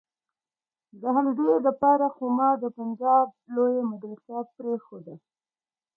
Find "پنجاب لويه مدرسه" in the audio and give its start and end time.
2.77-4.35